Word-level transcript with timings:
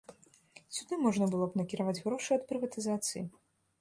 Сюды 0.77 0.93
можна 1.03 1.27
было 1.35 1.45
б 1.51 1.61
накіраваць 1.61 2.01
грошы 2.07 2.31
ад 2.39 2.43
прыватызацыі. 2.53 3.23